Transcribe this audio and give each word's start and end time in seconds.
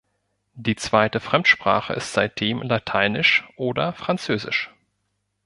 Die 0.55 0.75
zweite 0.75 1.19
Fremdsprache 1.19 1.93
ist 1.93 2.13
seitdem 2.13 2.63
Lateinisch 2.63 3.47
oder 3.55 3.93
Französisch. 3.93 4.71